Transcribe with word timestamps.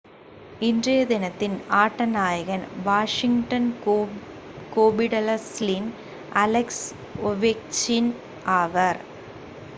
இன்றைய 0.59 1.01
தினத்தின் 1.05 1.57
ஆட்ட 1.71 2.05
நாயகன் 2.07 2.65
வாஷிங்டன் 2.83 3.69
கேபிடல்ஸின் 4.73 5.91
அலெக்ஸ் 6.37 6.83
ஓவெச்கின் 7.25 8.11
ஆவார் 8.57 9.01